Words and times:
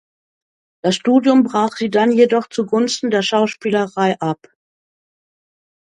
Das 0.83 0.95
Studium 0.95 1.43
brach 1.43 1.75
sie 1.77 1.91
dann 1.91 2.11
jedoch 2.11 2.47
zugunsten 2.49 3.11
der 3.11 3.21
Schauspielerei 3.21 4.19
ab. 4.19 4.39